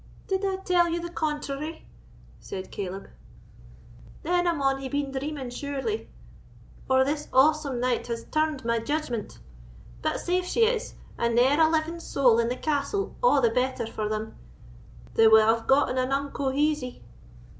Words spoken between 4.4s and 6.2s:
I maun hae been dreaming surely,